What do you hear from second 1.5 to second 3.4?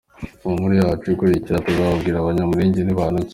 tuzababwira abanyamulenge ni bantu ki?